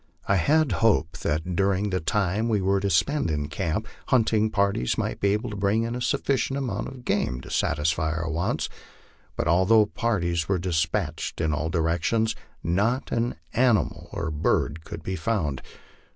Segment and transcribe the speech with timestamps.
[0.25, 4.97] I had hoped that during the time we were to spend in camp, hunting parties
[4.97, 8.67] might be able to bring in a sufficient amount of game to satisfy our wants;
[9.35, 12.33] but although parties were despatched in all directions,
[12.63, 15.61] not an animal or bird couTtl be found.